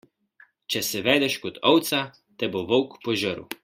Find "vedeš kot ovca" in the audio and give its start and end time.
1.09-2.03